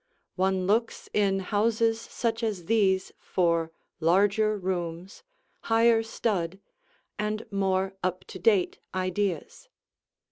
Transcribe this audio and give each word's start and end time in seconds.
One 0.35 0.65
looks 0.65 1.09
in 1.13 1.41
houses 1.41 2.01
such 2.01 2.41
as 2.41 2.65
these 2.65 3.11
for 3.19 3.71
larger 3.99 4.57
rooms, 4.57 5.21
higher 5.69 6.01
stud, 6.01 6.59
and 7.19 7.45
more 7.51 7.93
up 8.03 8.23
to 8.29 8.39
date 8.39 8.79
ideas. 8.95 9.69